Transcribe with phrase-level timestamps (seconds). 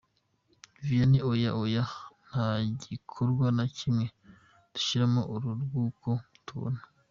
[0.85, 1.83] Vianney: Oya, Oya!
[2.27, 2.47] Nta
[2.83, 4.05] gikorwa na kimwe
[4.73, 6.09] dushyiramo uru rwunguko
[6.47, 6.81] tubona.